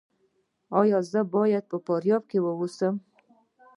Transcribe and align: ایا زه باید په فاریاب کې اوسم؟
ایا 0.79 0.99
زه 1.11 1.21
باید 1.33 1.63
په 1.71 1.77
فاریاب 1.85 2.23
کې 2.29 2.37
اوسم؟ 2.59 2.95